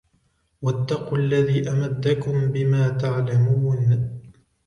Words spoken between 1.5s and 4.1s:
أمدكم بما تعلمون